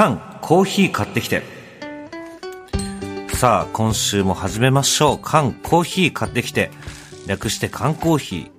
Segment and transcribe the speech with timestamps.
[0.00, 1.42] 缶コーヒー買ってきて。
[3.34, 5.18] さあ今週も始めましょう。
[5.20, 6.70] 缶コーヒー買ってきて。
[7.26, 8.50] 略して缶コーヒー。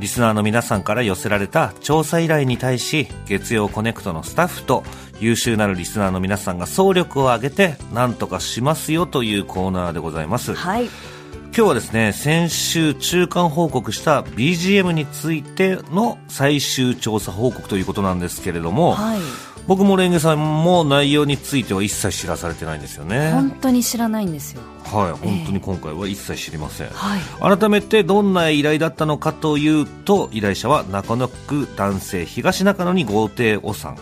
[0.00, 4.84] リスナーの皆さんから寄せられた調査依頼に対し月曜コネクトのスタッフと
[5.20, 10.86] 優秀なるリスナーの皆さんが総力を挙げて何とかしますよというコーナーでございます、はい。
[10.86, 19.20] 今日はですね先週中間報告した BGM についての最終調査報告ということなんですけれども、はい。
[19.66, 23.32] 僕もレンゲさんも内容については一切知らされてないんですよね。
[23.32, 24.62] 本当に知らないんですよ。
[24.84, 27.58] はい本当に今回は一切知りません、はい。
[27.58, 33.98] 改めてどんな依頼だったのかというと依頼者は中野区男性東中野に豪邸おさん。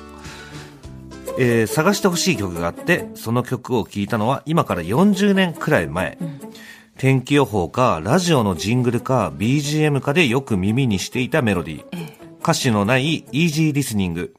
[1.39, 6.19] えー探してほしい曲があってその曲を聴いたのは今から40年くらい前、
[6.99, 12.15] 天気予報かラジオのジングルか BGM かでよく耳にしていたメロディー。
[12.41, 14.35] 歌詞のないイージーリスニング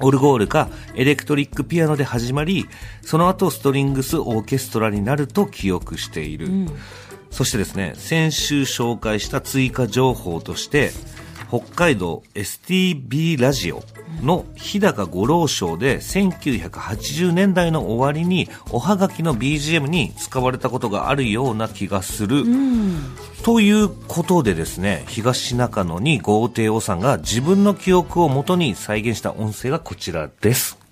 [0.00, 2.66] オルゴールかエレクトリックピアノで始まり、
[3.02, 6.48] その後ストリングスオーケストラになると記憶している。
[7.30, 10.92] そしてですね、先週紹介した追加情報として、
[11.48, 13.82] 北海道 STB ラジオ
[14.22, 22.44] の日高五郎賞で1980年代の終わりにおはがきの BGM に使われたことがあるような気がする。
[23.42, 30.87] ということでですね、東中野に豪邸王さんが自分の記憶をもとに再現した音声がこちらです。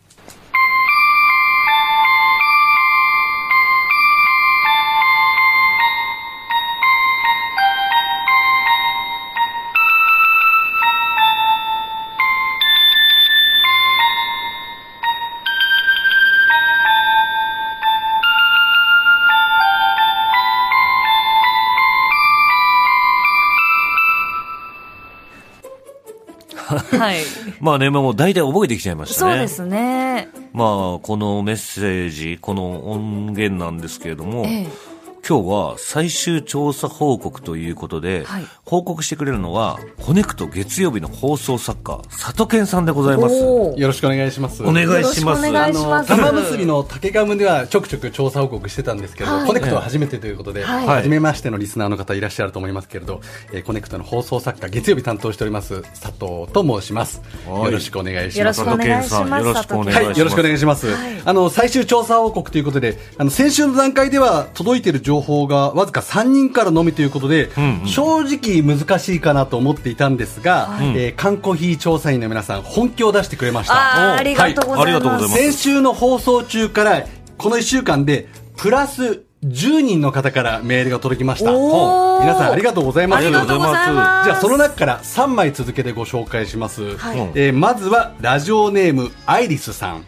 [26.98, 27.18] はい。
[27.60, 29.32] まあね、もう大体覚えてきちゃいましたね。
[29.32, 30.28] そうですね。
[30.52, 34.96] まあ、このメッセージ、この音源なんですけれども、ええ
[35.28, 43.36] 今日は最終調査報告ということで、はい報告してくれるのは、コネクト月曜日の放送作家、佐藤健さんでございます。
[43.36, 44.60] よろしくお願いします。
[44.64, 45.20] 願いします。
[45.20, 53.20] よろしくお願いしますあの玉結びの竹ガムではちょくちょく調査報告してたんですけれど、はいコネクトは初めてということで、はい初めましてのリスナーの方いらっしゃると思いますけれど、
[53.52, 57.22] えーコネクトの放送作家月曜日担当しております佐藤と申します。
[57.46, 58.60] はいよろしくお願いしよろます。
[58.62, 59.96] しくお願いします佐藤健さんよろしくお願いします。
[59.96, 60.86] はい、よろしくお願いします。
[60.88, 74.14] はいあの、最終調査報告ということで、あの、先週の段階では届いている情報がわずか3人からのみということで、んうん正直難しいかなと思っていたんですが、えー缶コーヒー調査員の皆さん、本気を出してくれました。
[74.16, 74.78] ありがとうございます。
[74.78, 77.06] はいありがとうございます先週の放送中から、
[77.38, 81.52] この1週間で、プラス10人の方からメールが届きました。
[81.52, 83.24] 皆さんありがとうございます。
[83.24, 84.24] ありがとうございます。
[84.24, 90.04] じゃあその中から3枚続けてご紹介します、はいえーまずはラジオネームアイリスさん、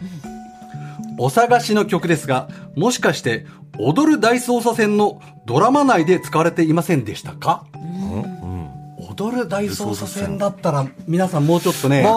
[1.17, 3.45] お探しの曲ですがもしかして
[3.77, 7.65] 踊る大捜査線のドラマ内で使われていませんでしたか、
[9.19, 12.13] 踊る大捜査線だったら皆さんもうちょっとね、まあ、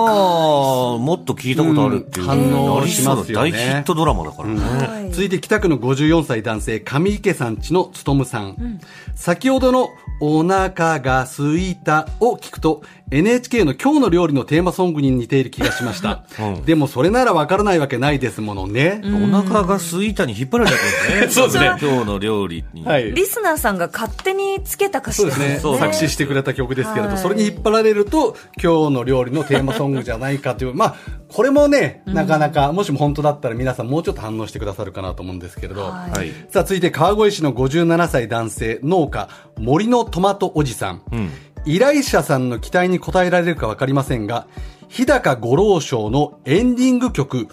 [0.98, 3.50] もっと聞いたことあるっていう、うん反応しますよね。
[3.50, 4.60] 大ヒットドラマだからね。
[4.60, 5.10] はい。
[5.10, 8.80] 続いて北区の54歳男性上池さんちのつとむさん、
[9.16, 9.88] 先ほどの
[10.20, 16.64] 「お腹が空いた」を聞くと NHK の今日の料理のテーマソングに似ている気がしました、 うん。
[16.64, 21.28] でもそれならわからないわけないですものね、お腹が空いたに引っ張られちゃったんですね。
[21.30, 21.66] そうですね。
[21.80, 22.84] 今日の料理に。
[22.84, 23.12] はい。
[23.12, 25.58] リスナーさんが勝手につけた歌詞そうですね。
[25.60, 27.18] そう作詞してくれた曲ですけれど、はい。
[27.18, 30.74] それに引っ張られると今日の料理のテーマソングじゃないかという。
[30.74, 30.94] まあ
[31.28, 36.18] これもねなかなか、もしも本当だったら皆さんもうちょっと反応してくださるかなと思うんですけれど、はい。
[36.18, 36.30] はい。
[36.50, 39.28] さあ続いて川越市の57歳男性農家
[39.58, 41.30] 森のトマトおじさん、うん。
[41.64, 44.46] 依頼者さんの期待に応えられるか分かりませんが
[44.88, 47.48] 日高五郎賞のエンディング曲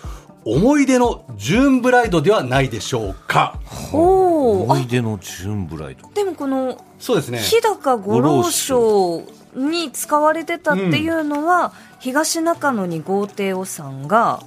[0.46, 3.59] 思い出のジューンブライドではないでしょうか。
[3.94, 6.08] おー思い出のジューンブライド。
[6.08, 7.40] あでもこのそうですね。
[7.40, 9.22] 日高五郎賞
[9.56, 14.42] に使われてたっていうのは、東中野に豪邸をさんが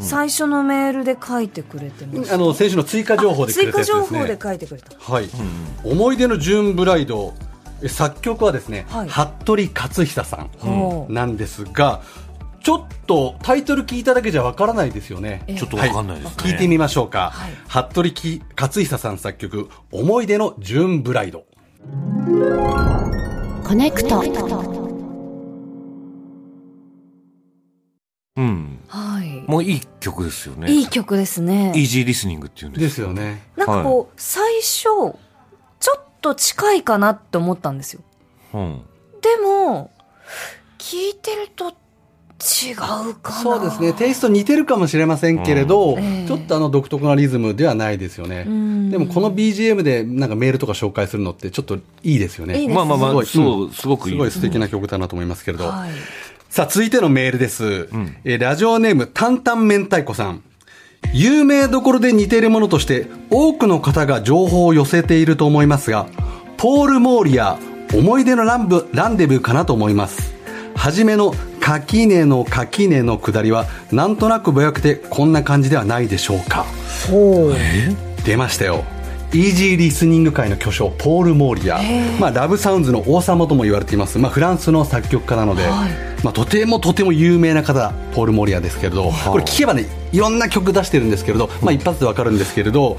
[0.00, 4.18] 最初のメールで書いてくれてます、あの先週の追加情報でく追加れたやつですね。
[4.18, 5.12] 情報で書いてくれた。
[5.12, 5.28] はい、
[5.84, 7.55] 思い出のジューンブライドえ
[7.88, 9.08] 作曲はですね、はい。
[9.08, 12.02] 服部克久さんなんですが
[12.62, 15.44] ちょっとタイトル聞いただけじゃわからないですよね。
[15.46, 15.56] ええ。
[15.56, 16.34] ちょっとわかんないですね。
[16.38, 17.52] 聞いてみましょうか、はい。
[17.68, 21.44] 服部き克久さん作曲「思い出のジューンブライド。
[23.62, 24.20] コネクト。
[28.36, 28.80] うん。
[28.88, 29.44] はい。
[29.48, 30.68] もういい曲ですよね。
[30.72, 31.72] いい曲ですね。
[31.76, 32.82] イージーリスニングっていうん」です。
[32.82, 33.42] ですよね。
[33.56, 35.16] なんかこう、最初
[36.28, 38.00] と近いかなって思ったんですよ
[38.54, 38.82] うん。
[39.20, 39.90] でも
[40.78, 41.74] 聞いてると
[42.38, 43.92] 違うかなそうですね。
[43.94, 48.44] テイスト似てるかもしれませんけれど、ええちょっとあの独特なリズムではないですよね。
[48.44, 52.60] んでもこの BGM でなんかメールとか紹介するのってちょっといいですよね。
[52.60, 55.66] いいですまあまあまあ、すごいそう、すごくいいすごい素敵な曲だなと思いますけれど。
[55.66, 55.90] はい
[56.48, 57.88] さあ、続いてのメールです。
[58.24, 60.42] えーラジオネーム、タンタン明太子さん。
[61.18, 66.06] 有名どころで似ているものとして、多くの方が情報を寄せていると思いますが、
[66.58, 67.58] ポール・モーリア、
[67.94, 70.34] 思い出のランブランデブーかなと思います。
[70.74, 76.66] はじめの、垣根の垣根の下りは、なんとなくぼやくて、こんな感じではないでしょうか。
[77.10, 77.54] ほう
[78.26, 78.84] 出ましたよ。
[79.32, 81.80] イージーリスニング界の巨匠、ポール・モーリア。
[82.20, 84.18] まあ、ラブサウンズの王様とも言われています。
[84.18, 85.66] まあ、フランスの作曲家なので、
[86.22, 89.86] まあ、とてもとても有名な方、ポール・モーリアですけれど、これ聞けばね、
[90.16, 92.96] いろんな曲出してるんですけれど、まあ、一発でわかるんですけれど、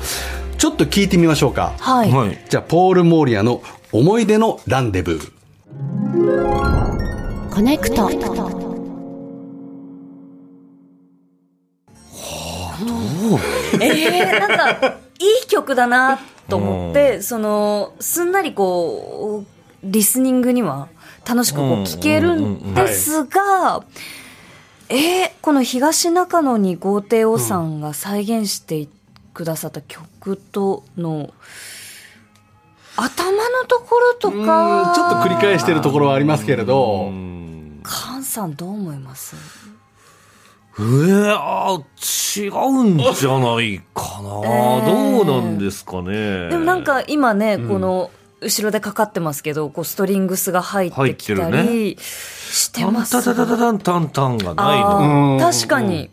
[0.59, 1.73] ちょっと聞いてみましょうか。
[1.79, 2.37] はい、はい。
[2.47, 5.31] じゃあ、ポール・モーリアの思い出のランデブー。
[7.49, 8.11] コネクト。
[8.11, 19.47] えー、なんかいい曲だなと思って、そのすんなりこう
[19.83, 20.87] リスニングには
[21.27, 23.83] 楽しくこう聴けるんですが、
[24.89, 28.89] えーこの東中野に豪邸王さんが再現して
[29.33, 31.33] くださった曲との、
[32.97, 34.93] 頭のところとか。
[34.93, 37.11] ちょっと繰り返してるところはありますけれど、
[37.85, 39.37] 菅さんどう思います？
[40.79, 44.85] えー、あー違うんじゃないかな、えー。
[44.85, 46.49] どうなんですかね。
[46.49, 48.11] でもなんか今ね、この
[48.41, 53.11] 後ろでかかってますけどこうストリングスが入ってきたりしてます。
[53.11, 55.39] タタタタタンタンタンがないの。
[55.39, 56.09] 確かに、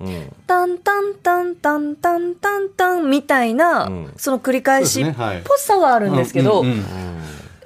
[0.00, 0.32] うん。
[0.46, 5.14] タンタンタンタンタンタンタンみたいな、うんその繰り返しっ
[5.44, 6.84] ぽさはあるんですけど、うんうんうん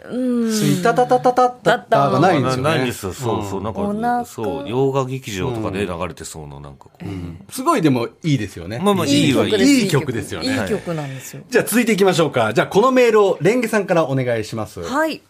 [0.04, 2.62] スイタタタタタタタがないんですよね。
[2.62, 3.12] ないんですよ。
[3.12, 3.62] そうそう。
[3.62, 7.52] なんか、そう、洋画劇場とかで流れてそうな、なんかこう。
[7.52, 8.80] すごいでもいいですよね。
[8.82, 12.52] まあまあいい曲ですいい曲ですよねいい曲なんですよじゃあ続いていきましょうか。
[12.52, 14.80] じゃあこのメールをレンゲさんからお願いします。
[14.80, 15.22] はい。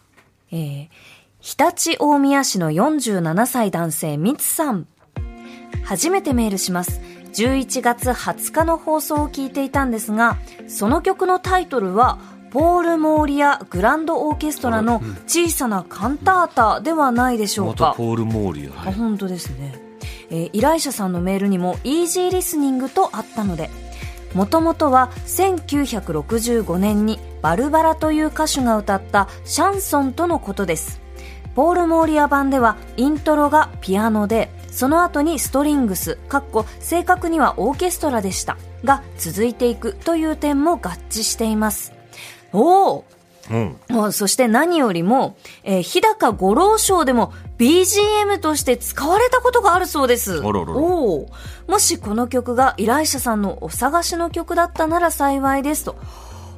[0.51, 0.87] えー、
[1.41, 4.87] 常陸大宮市の47歳男性、みつさん。
[5.83, 7.01] 初めてメールします。
[7.33, 10.37] 11月20日の放送を聞いていたんですが、
[10.67, 12.19] その曲のタイトルは、
[12.53, 17.83] ポール・モーリア・グランド・オーケストラの小さなカンタータではないでしょうか。
[17.87, 18.89] またポール・モーリア。
[18.89, 19.73] あ本当ですね、
[20.29, 23.71] えー依頼者さんのメールにもイージーリスニングとあったので
[24.35, 31.01] もともとは1965年にバルバラという歌手が歌ったシャンソンとのことです。
[31.55, 41.93] ポール・モーリア版ではイントロがピアノでその後にストリングスかっこ正確にはオーケストラでしたが続いていくという点も合致しています
[42.53, 43.05] おお
[43.51, 43.77] うん。
[43.89, 50.39] もうそして何よりも、えー日高五郎賞でも BGM として使われたことがあるそうです。
[50.39, 51.27] おー
[51.67, 55.97] もしこの曲が依頼者さんのお探しの曲だったなら幸いですと。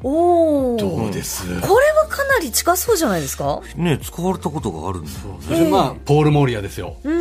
[0.07, 1.48] おおどうです？
[1.62, 3.62] これはかなり近そうじゃないですか？
[3.75, 5.10] ね使われたことがあるんだ。
[5.10, 6.96] そしてまあ、ポール・モーリアですよ。
[7.04, 7.16] うん。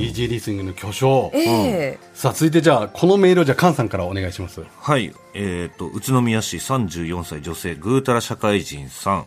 [0.00, 1.30] イージーリスニングの巨匠。
[1.32, 4.62] ええさあ続いてじゃあこのメールをじゃあカンさんからお願いします。
[4.80, 5.14] はい。
[5.34, 9.26] えっ、と、宇都宮市34歳女性ぐうたら社会人さん。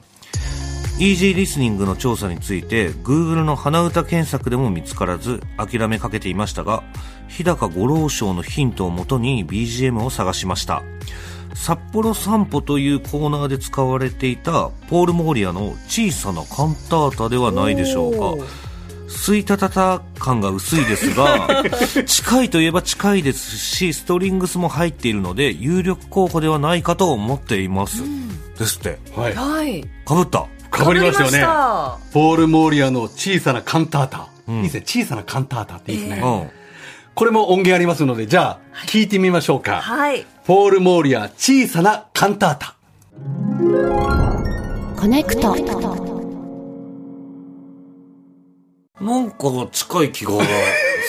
[1.00, 6.84] イージーリスニングの調査について、Google の鼻歌検索でも見つからず、諦めかけていましたが、
[7.28, 10.82] 日高五郎賞のヒントをもとに BGM を探しました。
[11.58, 18.46] 札幌散歩というコーナーで使われていた、ポール・モーリアの小さなカンタータではないでしょうか。
[19.10, 21.64] スイタタタ感が薄いですが、
[22.06, 28.04] 近いといえば近いですし、ストリングスも入っているので、有力候補ではないかと思っています。
[28.58, 29.00] ですって。
[29.16, 29.36] はい。
[29.36, 29.84] はい。
[30.06, 30.46] かぶった。
[30.70, 31.40] かぶりましたよね。
[31.40, 34.28] かポール・モーリアの小さなカンタータ。
[34.48, 34.84] いいですね。
[34.86, 36.22] 小さなカンタータっていいですね。
[36.24, 36.50] うん。
[37.18, 39.82] これも音源ありますので、じゃあ、聞いてみましょうか。
[39.82, 40.24] はい。
[40.46, 42.76] ポール・モーリア、小さなカンタータ。
[44.96, 45.56] コネクト。
[49.02, 50.34] なんか近い気が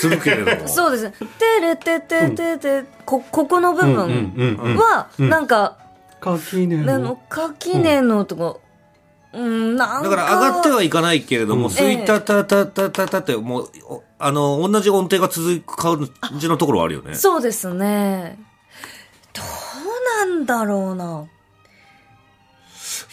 [0.01, 0.67] するけれども。
[0.73, 1.13] そうですね。
[1.39, 5.77] てれてててて、こ、ここの部分うんは、なんか、
[6.23, 8.63] 垣根あの、垣根のとこ、
[9.33, 10.09] うん、なんか。
[10.09, 17.15] だから上がってはいかないけれども、うんスイタタタタタタって、もう、おあの、同じ音程が続く感じのところはあるよね。
[17.15, 18.39] そうですね。
[19.33, 21.27] どうなんだろうな。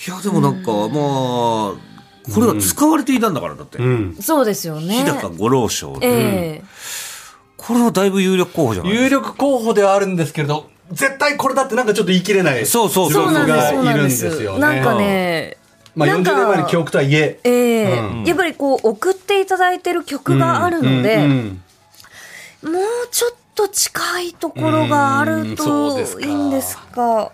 [0.08, 3.78] いや、でもなんか、まあ、これは使われていたんだから、だって。
[3.78, 4.18] うん。
[4.20, 5.04] そうですよね。
[5.04, 6.08] 日高五郎賞で。
[6.08, 6.64] ええ
[7.58, 12.64] これはだいぶ有力候補じゃない有力候補ではあるんですけれど、絶対これだってなんかちょっと言い切れない。
[12.68, 14.60] そうそうそうそうがないるんですよねす。
[14.60, 15.58] なんかね、
[15.96, 17.40] まあ40なんか年前の記憶とはいえ。
[17.44, 21.62] ええうんやっぱりこう、送っていただいてる曲があるので、うんうん
[22.66, 27.32] もうちょっと近いところがあるといいんですが。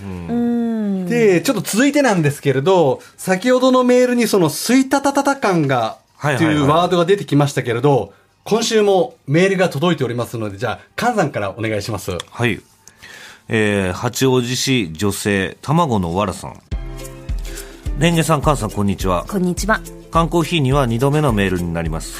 [0.00, 1.06] うん。
[1.06, 8.12] で、ちょっと続いてなんですけれど、先ほどのメールにその、スイタタタタ感が、とはいはいはいいうワードが出てきましたけれど、
[8.44, 12.16] 今週もメールが届いておりますので、じゃあ、カンさんからお願いします。
[12.30, 12.60] はい。
[13.48, 16.60] えー、八王子市女性、卵のわらさん。
[17.98, 19.24] レンゲさん、カンさん、こんにちは。
[19.28, 19.80] こんにちは。
[20.12, 22.16] 缶コーヒーには2度目のメールになります。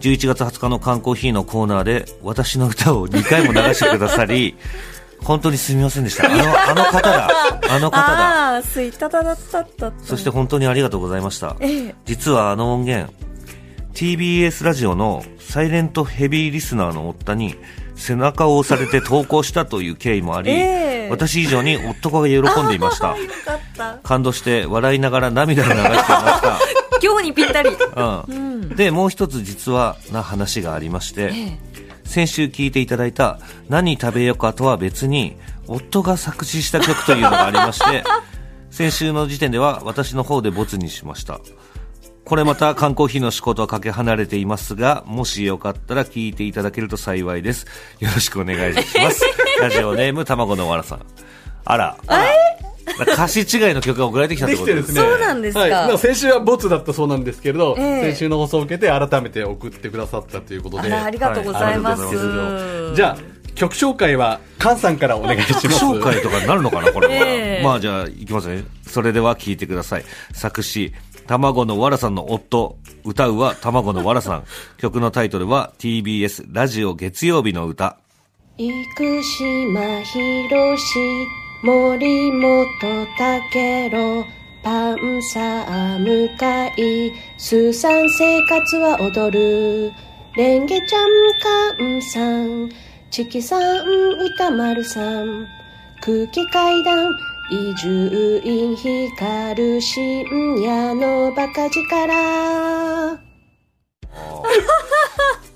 [0.00, 4.56] 11月20日の缶コーヒーのコーナーで、私の歌を2回も流してくださり、
[5.22, 6.26] 本当にすみませんでした。
[6.26, 7.28] あの、あの方だ。
[7.70, 8.52] あの方だ。
[8.52, 9.92] ああー、スイタタタタタタ。
[10.02, 11.54] そして本当にありがとうございました。
[11.60, 13.12] ええ実はあの音源、
[13.94, 17.54] TBS ラジオのサイレントヘビーリスナーの夫に
[17.96, 23.16] 背中を押されて投稿したという経緯もあり、ええ私以上に夫が喜んでいました。
[24.02, 26.58] 感動して笑いながら涙を流していました。
[27.02, 27.70] 今日にぴったり。
[28.28, 31.58] うん、で、もう一つ実はな話がありまして、え
[32.04, 33.38] 先週聞いていただいた
[33.68, 35.36] 何食べようかとは別に、
[35.68, 38.04] 夫が作詞した曲というのがありまして、
[38.70, 41.40] 先週の時点では私の方でボツにしました。
[42.26, 47.66] これまた缶コーヒーの仕事はかけ離れていますが、もしよかったら聞いていただけると幸いです。
[48.00, 49.24] よろしくお願いします。
[49.62, 51.00] ラジオネーム、卵のわらさん。
[51.64, 51.96] あら。
[53.00, 60.92] 歌詞違いの曲が送られてきたってことですねそうなんですかはい、先週はボツだったそうなんですけれど、ええ先週の放送を受けて改めて送ってくださったということで。
[60.92, 62.02] あら、ありがとうございます。
[62.02, 65.84] はいじゃあ、曲紹介は、カンさんからお願いします。
[65.84, 67.14] 紹介とかになるのかな、これは。
[67.26, 68.64] ええまあじゃあ、いきますね。
[68.86, 70.04] それでは聞いてください。
[70.32, 70.92] 作詞、
[71.26, 72.76] 卵のわらさんの夫。
[73.04, 74.44] 歌うは卵のわらさん。
[74.78, 77.98] 曲のタイトルは TBS ラジオ月曜日の歌。
[78.58, 80.98] 生島博士
[81.62, 82.66] 森本
[83.18, 84.24] 武郎
[84.62, 86.26] パンサー向
[86.76, 89.92] 井スーさん生活は踊る
[90.36, 92.70] レンゲちゃんカンさん
[93.10, 95.46] チキさん歌丸さん
[96.00, 97.10] 空気階段
[97.48, 98.74] 伊集院
[99.16, 102.12] 光深夜のバカ力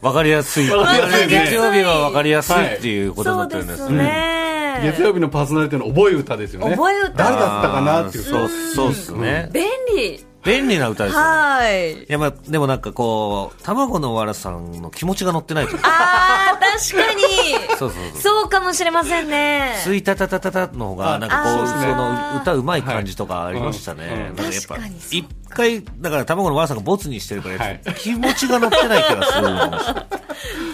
[0.00, 0.70] わかりやすい。
[0.70, 4.80] わかりやすいね月曜日はわかりやすいっていうことになってるんですね。
[4.84, 6.70] 月曜日のパーソナリティの覚え歌ですよね。
[6.76, 8.24] 覚え歌誰だったかなっていう。
[8.24, 9.50] そう、そうっすね。
[9.52, 10.24] 便利。
[10.44, 11.26] 便利な歌ですよね。
[11.26, 12.02] はい。
[12.02, 15.88] いや、まあ、でもなんかこう、卵のわらさんの気持ちが乗ってないというか。
[15.88, 17.22] ああ、確かに。
[17.76, 18.22] そうそうそう。
[18.22, 19.74] そうかもしれませんね。
[19.84, 24.06] スイタタタタタの方が、なんかこう、あその歌うまい感じとかありましたね。
[24.06, 29.94] はいなんかやっぱ確かに、そう一回、だから卵のわらさんがボツにしてるから、はい気持ちが乗ってない気がするんですよ。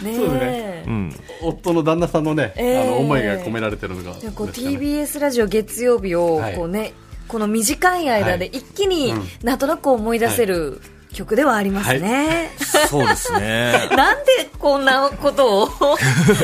[0.03, 1.21] ねそうですえうん。
[1.43, 6.93] 夫の旦那さんのね、ええあの、思いが込められてるのが、じゃあこう TBS ラジオ月曜日をはいこうね、
[7.29, 10.81] この短い間で一気にうんなんとなく思い出せる
[11.13, 12.51] 曲ではありますね。
[12.89, 13.89] そうですね。
[13.97, 15.69] なんでこんなことを？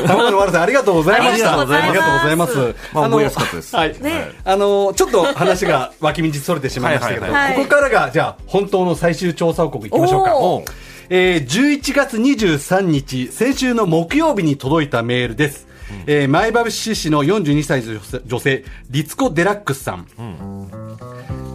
[0.07, 1.59] 卵のわらさん、ありがとうございました。
[1.59, 2.75] ありがとうございますありがとうございます。
[2.93, 3.95] まあ覚えやすかったですはい。
[4.01, 10.73] ねあの、ちょっと話が 脇道それてしまいましたけど、はいはいはいここからが、じゃあ、本当の最終調査報告いきましょうか。
[11.09, 15.67] えー11月23日、先週の木曜日に届いたメールです。
[16.07, 20.07] えー前橋市の42歳女性女性、リツコ・デラックスさん。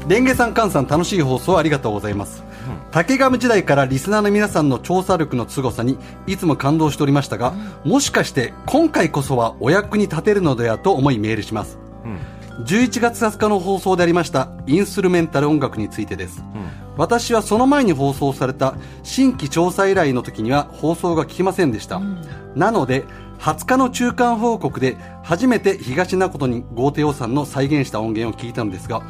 [0.09, 2.43] レンゲさん、カンさん、楽しい放送ありがとうございます。
[2.91, 7.53] 竹上時代からリスナーの皆さんの調査力の凄さにいつも感動しておりましたが、
[7.85, 11.79] もしかして今回こそはお役に立てるのではと思いメールします。
[12.65, 16.43] 11月20日の放送でありましたインストゥルメンタル音楽についてです、
[16.97, 22.01] 私はその前に放送された新規調査依頼の時には放送が聞きませんでした、
[22.57, 23.05] なので
[23.39, 29.03] 20日の中間報告で初めて東名ことに豪邸王さんの再現した音源を聞いたのですが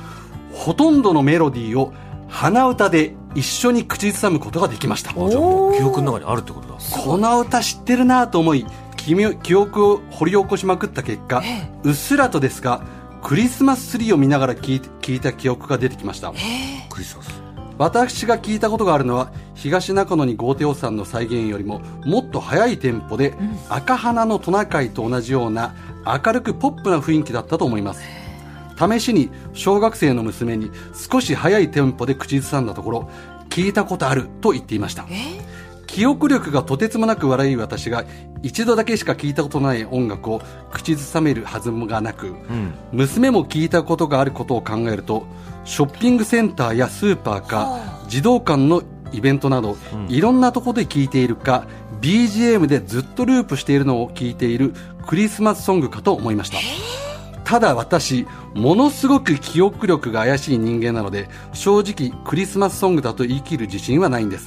[0.53, 1.93] ほとんどのメロディーを
[2.29, 6.75] 鼻歌で一緒に口ずさむことができましたじゃあもう記憶の中にあるってことだ。
[7.03, 8.67] この歌知ってるなと思い
[8.97, 11.43] 記記憶を掘り起こしまくった結果、
[11.83, 12.83] うっすらとですが
[13.23, 16.33] クリスマスツリーを見ながら聞いた記憶が出てきました
[16.91, 17.48] クリスマス。
[17.79, 23.35] 私が聞いたことがあるのは東中野に豪邸さんの再現よりももっと速いテンポで、
[23.69, 28.03] 赤花のトナカイと同じような明るくポップな雰囲気だったと思います。
[28.79, 33.11] 試しに小学生の娘に少し速いテンポで口ずさんだところ
[33.51, 35.05] 聞いたことあると言っていました
[35.99, 38.05] 記憶力がとてつもなく悪い私が
[38.45, 40.41] 一度だけしか聞いたことない音楽を
[40.71, 42.37] 口ずさめるはずがなく、
[42.93, 45.27] 娘も聞いたことがあることを考えると
[45.65, 49.77] ショッピングセンターやスーパーか児童館のイベントなど、
[50.09, 51.67] いろんなところで聞いているか
[52.01, 54.75] BGM でずっとループしているのを聞いている
[55.05, 56.59] クリスマスソングかと思いました。
[57.43, 58.25] ただ私
[58.55, 64.47] ものすごく記憶力が怪しい人間なので正直クリスマスソングだと言い切る自信はないんです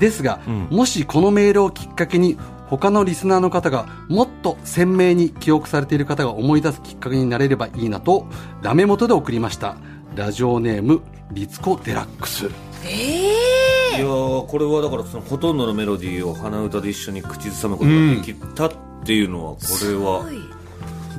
[0.00, 0.40] ですが、
[0.70, 2.36] もしこのメールをきっかけに
[2.68, 8.26] 他のリスナーの方がもっと鮮明に記憶されている方が思い出すきっかけになれればいいなと
[8.62, 9.76] ダメ元で送りました。
[10.16, 11.02] ラジオネーム
[11.32, 12.48] リツコ・デラックス。
[12.84, 18.72] えいやーこれはだからそのほとんどのメロディーを鼻歌で一緒に口ずさむことができたっ
[19.04, 20.24] ていうのはこれは、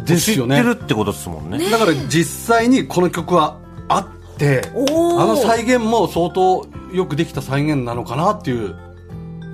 [0.06, 0.56] ですよね。
[0.58, 1.70] 知ってるってことですもんね。
[1.70, 3.58] だから実際にこの曲は
[3.88, 8.76] あってあの再現も相当よくできた再現なのかなっていう、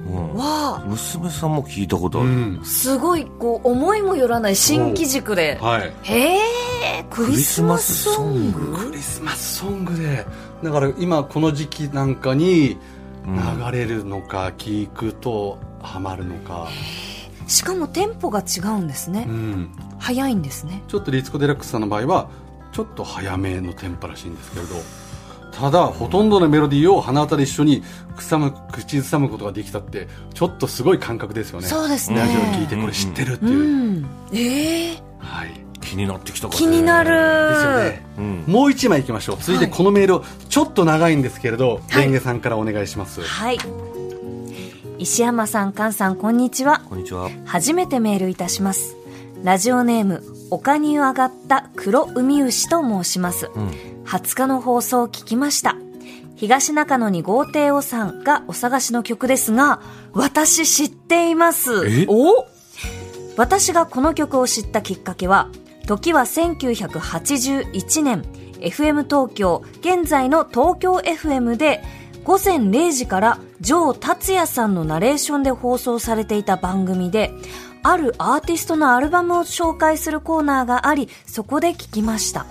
[0.07, 0.33] うん。
[0.35, 2.59] わ娘さんも聞いたことある、うん。
[2.61, 5.57] あすごいこう思いもよらない新機軸で。
[5.61, 5.93] はい。
[6.03, 8.77] へえクリスマスソング？
[8.77, 10.25] クリスマスソングで。
[10.63, 12.77] だから今この時期なんかに
[13.25, 16.67] 流れるのか聞くとハマるのか、
[17.47, 19.25] しかもテンポが違うんですね。
[19.27, 20.81] うん、早いんですね。
[20.87, 22.29] ちょっとリツコ・デラックスさんの場合は
[22.71, 24.75] ちょっと早めのテンポらしいんですけれど
[25.59, 27.81] ただほとんどのメロディーを鼻歌で一緒に
[28.15, 31.67] 口む口ずさむことができたってちょっとすごい感覚ですよね。
[31.67, 32.19] そうですね。
[32.19, 33.49] ラジオ聞いてこれ知ってるってう。
[33.49, 34.05] いう、ん。
[34.33, 37.09] ええはい気になってきたから気になる。
[37.09, 38.05] ですよね。
[38.17, 38.53] うん。
[38.53, 39.37] もう一枚いきましょう。
[39.39, 42.03] 続いてこのメールをちょっと長いんですけれど、はい。
[42.03, 43.21] レンゲさんからお願いします。
[43.21, 43.57] はい。
[44.99, 46.81] 石山さん菅さんこんにちは。
[46.87, 47.29] こんにちは。
[47.45, 48.95] 初めてメールいたします。
[49.43, 55.75] ラジオネーム丘に上がった黒海牛と申します、うん20日の放送を聞きました。
[56.35, 59.81] 東中野に豪邸をさんがお探しの曲ですが
[60.13, 61.87] 私知っています。
[61.87, 62.05] え？
[62.07, 62.45] お？
[63.35, 65.49] 私がこの曲を知ったきっかけは
[65.85, 68.23] 時は1981年
[68.59, 71.83] FM 東京現在の東京 FM で
[72.23, 77.31] 午前0時から城達也さんのナレーションで放送されていた番組で
[77.83, 82.45] あるアーティストのアルバムを紹介するコーナーがありそこで聞きました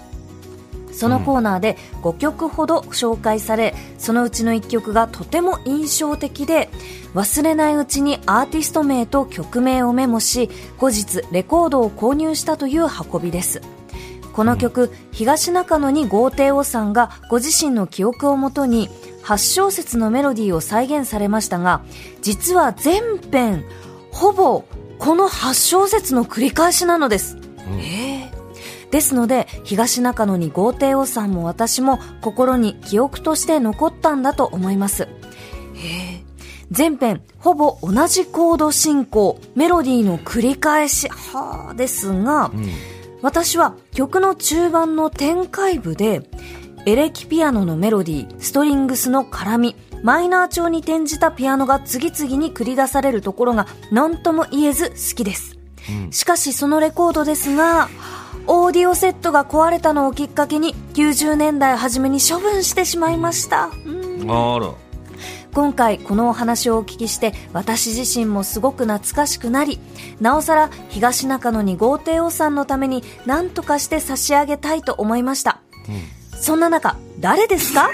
[0.96, 6.70] そのコーナーで5曲ほど紹介されそのうちの1曲がとても印象的で
[7.14, 10.48] 忘れないうちにアーティスト名と曲名をメモし
[10.78, 13.60] 後日レコードを購入したという運びです。
[14.32, 18.90] この曲、東中野に豪邸をさんがご自身の記憶をもとに
[19.24, 21.82] 8小節のメロディーを再現されましたが
[22.20, 23.64] 実は全編
[24.12, 24.64] ほぼ
[24.98, 27.38] この8小節の繰り返しなのです、
[27.80, 28.05] えー
[28.90, 35.08] ですので東中野に豪邸をさんも私も心に記憶として残ったんだと思います。
[36.70, 42.50] 全編ほぼ同じコード進行メロディーの繰り返しはあですが、
[43.22, 46.28] 私は曲の中盤の展開部で
[46.86, 55.56] エレキピアノのメロディーストリングスの絡みマイナー調に転じたピアノが次々に繰り出されるところが何とも言えず好きです、
[56.10, 57.88] しかしそのレコードですが
[58.46, 64.30] オーディオセットが壊れたのをきっかけに90年代初めに処分してしまいました、うん。
[64.30, 64.72] あら。
[65.52, 69.80] 今回このお話をお聞きして私自身もすごく懐かしくなり
[70.20, 75.62] なおさら東中野に豪邸王さんのために何とかして差し上げたいと思いました、
[76.38, 77.88] そんな中誰ですか？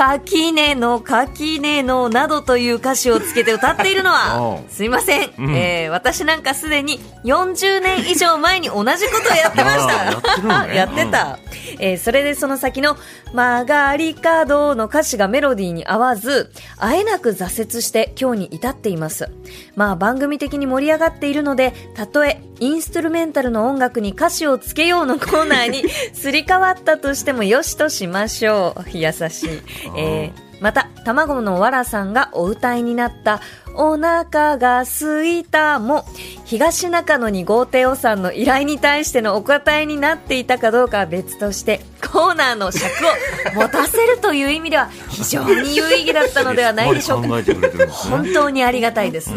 [0.00, 5.54] 垣根の垣根のなどという歌詞をつけて歌っているのは すいません、うん。
[5.54, 9.92] えー私なんかすでに40年以上前に同じことをやってました。
[10.04, 10.72] やってるのね。
[10.74, 11.38] やってた、
[11.78, 12.96] えーそれでその先の
[13.34, 19.28] 曲がり角の歌詞がメロディーに合わずあえなく挫折して今日に至っています
[19.76, 28.96] まあ番組的に盛り上がっているのでたとえインストゥルメンタルの音楽に歌詞をつけようのコーナーに すり替わったとしてもよしとしましょう。
[28.96, 29.46] 優し。
[29.46, 29.62] い、
[29.96, 33.40] えーまた、卵のわらさんがお歌いになった、
[33.74, 36.04] お腹が空いたも、
[36.44, 41.80] 東中野に豪邸おさんの依頼に対してのお答えになっていたかどうかは別として、
[42.12, 47.28] コーナーの尺を持たせるという意味では、非常に有意義だったのではないでしょうか。
[47.30, 48.16] 考えてくれてるんですね。
[48.16, 49.30] 本当にありがたいです、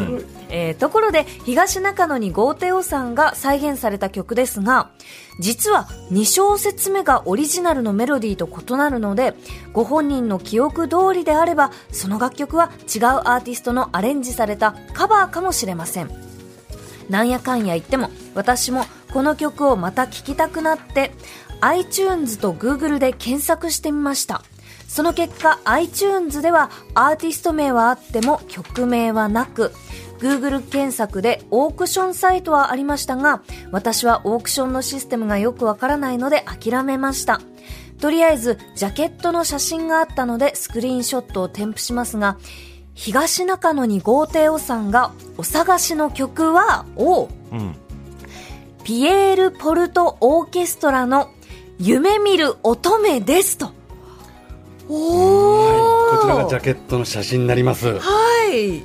[0.49, 4.91] えーところで東中野に豪邸王さんが再現された曲ですが
[5.39, 9.33] 実は2小節目がオリジナルのメロディーと異なるので
[9.71, 16.09] ご本人の記憶通りであればその楽曲は違うアーティストのアレンジされたカバーかもしれません。
[17.09, 21.11] なんやかんや言っても私もこの曲をまた聴きたくなって
[21.61, 24.41] iTunes と Google で検索してみました。
[24.93, 29.71] その結果 iTunes ではアーティスト名はあっても曲名はなく
[30.19, 37.41] Google 検索でオークションサイトはありましたが私はオークションのシステムがよくわからないので諦めました。
[37.99, 42.37] とりあえずジャケットの写真があったのでスクリーンショットを添付しますが
[42.93, 47.75] 東中野に豪邸おさんがお探しの曲はをうん。
[48.83, 51.31] ピエール・ポルト・オーケストラの
[51.79, 53.71] 夢見る乙女ですと。
[54.95, 57.97] おーこちらがジャケットの写真になります。
[57.99, 57.99] は
[58.53, 58.83] い。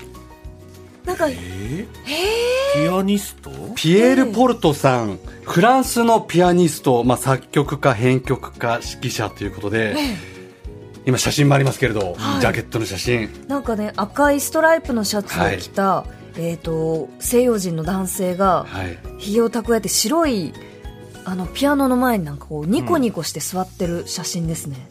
[1.05, 3.51] なんか、ピアニスト？
[3.75, 9.97] ピエール・ポルトさん、フランスのピアニスト、まあ、作曲家、編曲家、指揮者ということで、
[11.05, 12.40] 今写真もありますけれど、はい。
[12.40, 13.29] ジャケットの写真。
[13.47, 16.07] なんかね、赤いストライプのシャツを着た、
[16.38, 18.99] えっ、と、西洋人の男性が、はい。
[19.18, 20.55] ひげを蓄えて白い、
[21.27, 24.88] あの、ピアノの前になんかこう、ニコニコして座ってる写真ですね。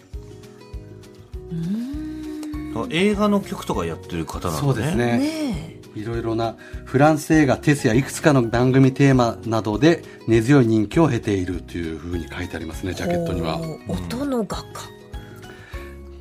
[2.89, 5.17] 映画の曲とかやってる方なんだねそうですね。
[5.17, 6.55] ねいろいろな
[6.85, 13.05] フランス映画、テスやいくつかの番組テーマなどで根強い人気を経ているというふうに書いてありますね、ジえ。
[13.07, 13.59] ャケットには。
[13.87, 14.65] 音の画家。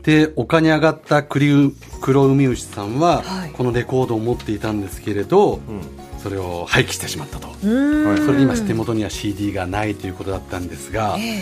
[0.03, 7.47] で、丘に上がった栗黒海牛さんは、はいこのレコードを持っていたんですけれど、うんそれを廃棄してしまったと。
[7.61, 11.41] それで今手元には CD がないということだったんですが、え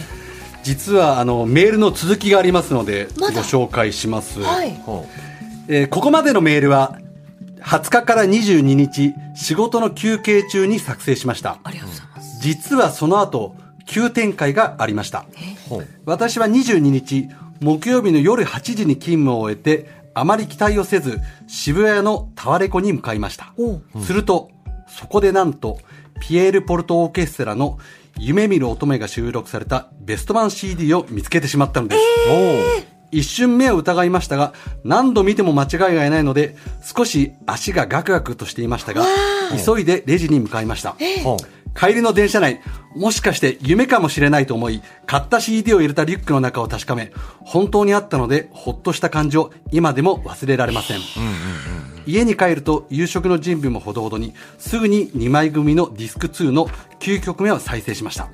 [0.64, 4.40] 実はあのメールの続きがありますので、ご紹介します。
[4.40, 4.74] えはい。
[4.76, 5.06] ほ
[5.68, 6.98] えーここまでのメールは、
[7.60, 11.58] 20日から22日、仕事の休憩中に作成しました。
[11.64, 12.38] ありがとうございます。
[12.40, 13.54] 実はその後、
[13.86, 15.26] 急展開がありました。
[16.06, 17.28] 私は22日、
[17.60, 23.52] 木曜日の夜8時に勤務を終えて、あまり期待をせず、渋谷のタワレコに向かいました。
[24.02, 24.50] すると、
[24.88, 25.78] そこでなんと、
[26.20, 27.78] ピエール・ポルトオーケストラの
[28.18, 32.00] 夢見る乙女が収録されたベスト版 CD を見つけてしまったのです。
[33.10, 39.04] 一瞬目を疑いましたが、何度見ても間違いがいないので、少し足がガクガクとしていましたが、
[39.64, 40.96] 急いでレジに向かいました。
[41.22, 41.36] ほ
[41.76, 42.60] 帰りの電車内、
[42.96, 51.93] もしかして夢かもしれないと思い、買った CD を入れたリュックの中を確かめ、本当にあったので、ほっとした感情、今でも忘れられません。
[52.06, 56.66] 家に帰ると夕食の準備もほどほどに、すぐに2枚組のディスク2の
[57.00, 58.28] 9曲目を再生しました。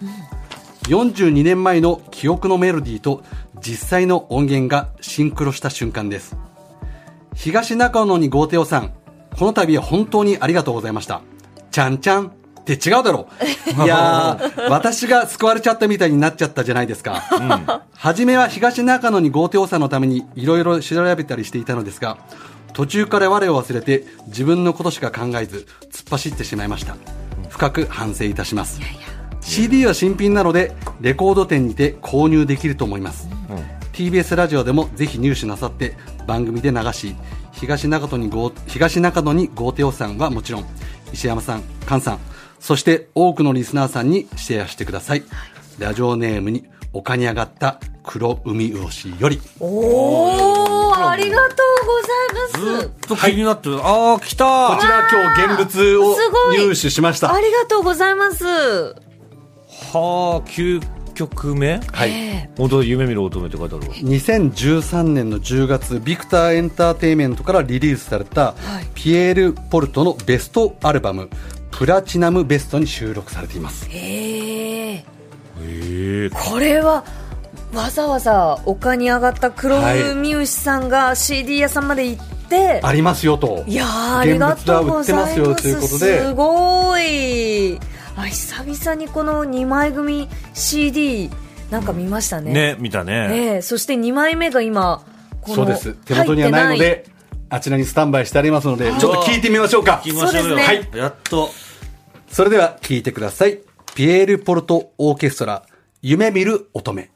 [0.89, 3.23] 42年前の記憶のメロディーと
[3.61, 6.37] 実際の音源がシンクロした瞬間です。
[7.35, 8.93] 東中野に豪邸さん、
[9.37, 11.23] この度は本当にありがとうございました。
[11.71, 12.33] ちゃんちゃんっ
[12.65, 13.29] て違うだろ
[13.79, 13.83] う。
[13.85, 17.85] いやー、私が救われちゃったみたいになっちゃったじゃないですか。
[17.95, 22.19] 初めは東中野に豪邸さんのためにいろいろ調べたりしていたのですが、
[22.73, 26.97] 途中から我を忘れて自分のことしか考えず突っ走ってしまいました。
[27.49, 28.81] 深く反省いたします。
[29.41, 33.29] CD は新品なのでレコード店にて購入できると思います、
[33.93, 37.17] TBS ラジオでもぜひ入手なさって番組で流し
[37.53, 40.67] 東中野にご東中野に豪邸さんはもちろん
[41.13, 42.19] 石山さん菅さん
[42.61, 45.25] そして多くのリスナーさんにシェアしてください。
[45.79, 49.41] ラジオネームに丘に上がった黒海魚しより。
[49.61, 52.83] おー、ありがとうございます。
[52.83, 52.91] ずっ。
[53.07, 56.59] と気になってる、ああ来たこちら今日現物をすごい。
[56.59, 57.33] 入手しました。
[57.33, 58.45] ありがとうございます。
[58.45, 58.95] は
[59.93, 60.81] あ9
[61.15, 62.51] 曲目はい。
[62.57, 63.95] 本当だ夢見る乙女って書いてあるわ。
[63.95, 68.87] 2013年の10月ビクターエンターテインメントからリリースされた、い。
[68.95, 71.29] ピエール・ポルトのベストアルバム
[71.71, 73.87] 「プラチナムベスト」に収録されています。
[73.89, 74.70] へえ。
[76.33, 77.05] これは、
[77.73, 83.65] わざわざ丘に上がった黒海牛さんが CD 屋さんまで行って、ありますよと。
[83.67, 85.41] いやーありがとうございます。
[85.41, 86.21] 現物は売ってますよということで。
[86.21, 87.79] すごい。
[88.17, 91.31] あ、久々にこの2枚組 CD
[91.71, 92.53] なんか見ましたね。
[92.53, 93.29] ね見たね。
[93.31, 95.03] ええそして2枚目が今、
[95.41, 95.93] このそうです。
[95.93, 97.07] 手元にはないので
[97.49, 100.03] あちらにスタンバイしてありますのでちょっと聞いてみましょうか。
[100.05, 100.77] 行きましょうよそうですね。
[100.77, 100.99] はい。
[100.99, 101.51] やっと。
[102.31, 103.59] それでは聞いてください
[103.95, 105.65] ピエール・ポルトオーケストラ
[106.01, 107.09] 夢見る乙女。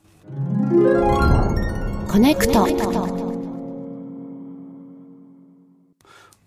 [2.08, 2.66] コネクト。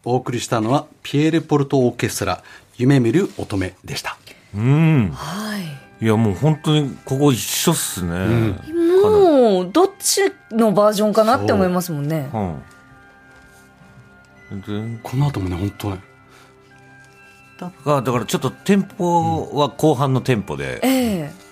[0.04, 2.44] お送りしたのはピエール・ポルトオーケストラ
[2.76, 4.18] 夢見る乙女でした。
[4.54, 5.12] うん。
[5.12, 5.58] は
[6.02, 6.06] い。
[6.06, 8.56] いやもう本当にここ一緒っすね。
[9.02, 12.30] もう、どっちのバージョンかなって思いますもんね。
[12.34, 12.62] うん。
[14.62, 16.00] でこの後もね本当ね
[17.86, 21.48] がだからちょっとテンポは後半のテンポで、ええ。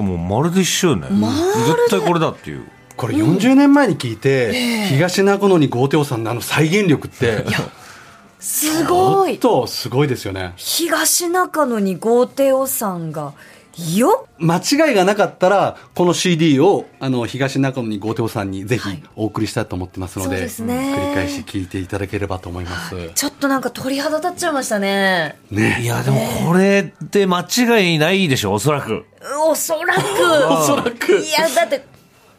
[0.00, 1.08] もうまるで一緒よね。
[1.08, 2.64] 絶対これだっていう。
[2.96, 4.52] これ40年前に聞いて、
[4.88, 7.44] 東中野に豪邸さんのあの再現力って。
[8.40, 9.38] すごい。
[9.38, 10.52] ちょっとすごいですよね。
[10.56, 13.32] 東中野に豪邸おさんが
[13.96, 20.94] よ間違いがなかったらこの CD をあの東中野に豪邸さんにぜひお送りしたいと思ってますので,、そうですね。
[20.96, 25.36] 繰り返し聞いていただければと思います、ちょっとなんか鳥肌立っちゃいましたね。
[25.50, 25.78] ね。
[25.82, 29.04] いやでもこれで間違いないでしょおそらく。
[29.46, 30.00] おそらく。
[30.50, 31.18] おそらく。
[31.18, 31.84] いやだって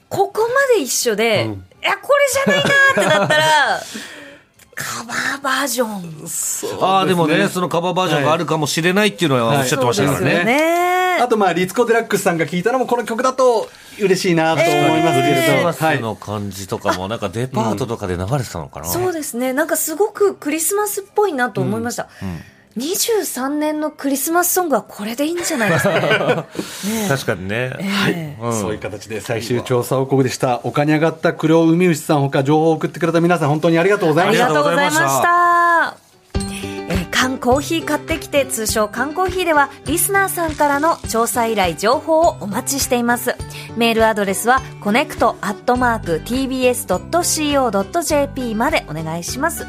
[0.10, 1.50] ここまで一緒で、
[1.82, 3.82] いやこれじゃないなーってなったら
[4.76, 6.84] カバーバージョン。
[6.84, 11.22] ああでもねそのカバーバージョンがあるかもしれないっていうのはおっしゃってましたからね、そうですね。
[11.22, 19.54] あとまあ、リツコ・デラックスさんが聞いたのもこの曲だと嬉しいなと思いますけクリスれど、マスの感じとかも、なんかデパートとかで流れてたのかな、そうですね。
[19.54, 22.10] なんかすごくクリスマスっぽいなと思いました。
[22.78, 26.00] 23年のクリスマスソングはこれでいいんじゃないですかね。
[26.02, 26.06] ね
[27.06, 27.72] え確かにね。
[27.80, 30.60] ええうんそういう形で最終調査報告でした。
[30.64, 34.46] 丘に上がった黒海牛さんほか情報を送ってくれた皆さん本当にありがとうございました。
[34.46, 35.98] ありがとうございま
[36.36, 43.36] えー缶コーヒー買ってきて通称缶コーヒーではリスナーさんからの調査依頼情報をお待ちしています
[43.76, 46.22] メールアドレスはコネクトアットマーク
[47.26, 49.66] tbs.co.jp までお願いします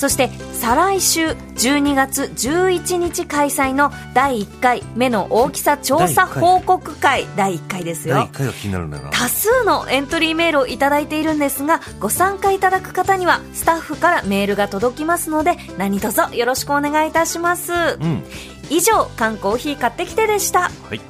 [0.00, 9.10] そして再来週12月11日開催の第1回目の大きさ調査報告会第1回ですよ第1回が気になるんだよな。
[9.10, 18.24] 多数のエントリーメールをいただいているんですがご参加いただく方にはスタッフからメールが届きますので何卒よろしくお願いいたします、うん。
[18.70, 21.09] 以上缶コーヒー買ってきてでしたはい。